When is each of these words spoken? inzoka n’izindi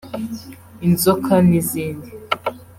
inzoka 0.87 1.33
n’izindi 1.47 2.09